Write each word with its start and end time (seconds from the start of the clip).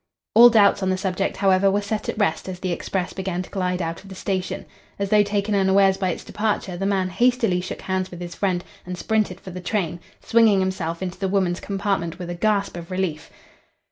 All 0.33 0.49
doubts 0.49 0.81
on 0.81 0.89
the 0.89 0.97
subject, 0.97 1.37
however, 1.37 1.69
were 1.69 1.79
set 1.83 2.09
at 2.09 2.17
rest 2.17 2.49
as 2.49 2.59
the 2.59 2.71
express 2.71 3.13
began 3.13 3.43
to 3.43 3.49
glide 3.51 3.83
out 3.83 4.01
of 4.01 4.09
the 4.09 4.15
station. 4.15 4.65
As 4.97 5.11
though 5.11 5.21
taken 5.21 5.53
unawares 5.53 5.95
by 5.97 6.09
its 6.09 6.23
departure, 6.23 6.75
the 6.75 6.87
man 6.87 7.09
hastily 7.09 7.61
shook 7.61 7.81
hands 7.81 8.09
with 8.09 8.19
his 8.19 8.33
friend 8.33 8.63
and 8.83 8.97
sprinted 8.97 9.39
for 9.39 9.51
the 9.51 9.61
train, 9.61 9.99
swinging 10.19 10.59
himself 10.59 11.03
into 11.03 11.19
the 11.19 11.27
woman's 11.29 11.59
compartment 11.59 12.17
with 12.17 12.31
a 12.31 12.33
gasp 12.33 12.75
of 12.75 12.89
relief. 12.89 13.29